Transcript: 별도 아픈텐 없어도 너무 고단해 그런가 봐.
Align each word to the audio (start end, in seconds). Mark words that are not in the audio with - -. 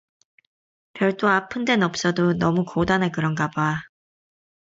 별도 0.93 1.29
아픈텐 1.29 1.83
없어도 1.83 2.33
너무 2.33 2.65
고단해 2.65 3.11
그런가 3.11 3.51
봐. 3.51 3.77